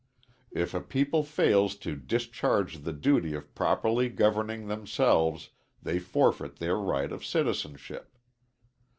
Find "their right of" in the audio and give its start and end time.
6.55-7.23